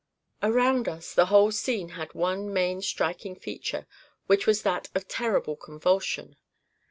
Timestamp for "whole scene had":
1.27-2.15